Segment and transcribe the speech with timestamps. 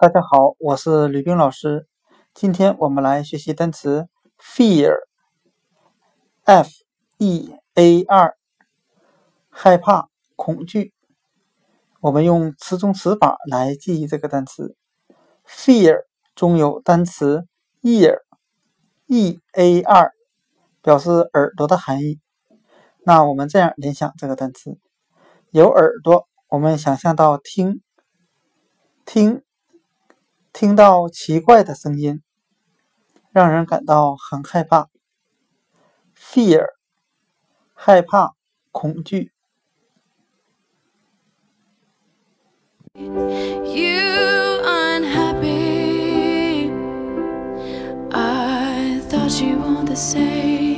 [0.00, 1.86] 大家好，我是吕冰老师。
[2.32, 4.96] 今天我们来学习单词 fear，f
[7.18, 8.34] e a r，
[9.50, 10.94] 害怕、恐惧。
[12.00, 14.74] 我们用词中词法来记忆这个单词。
[15.46, 16.04] fear
[16.34, 17.46] 中有单词
[17.82, 20.12] ear，e a r，
[20.80, 22.18] 表示耳朵的含义。
[23.04, 24.78] 那我们这样联想这个单词：
[25.50, 27.82] 有耳朵，我们想象到听，
[29.04, 29.42] 听。
[30.60, 32.20] 听到奇怪的声音，
[33.32, 34.90] 让人感到很害怕。
[36.14, 36.66] Fear，
[37.72, 38.34] 害怕、
[38.70, 39.32] 恐惧。
[42.92, 43.08] You
[44.62, 46.70] unhappy?
[48.10, 50.69] I thought you wanted to say.